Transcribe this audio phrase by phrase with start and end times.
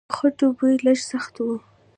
[0.09, 1.47] د خټو بوی لږ سخت و.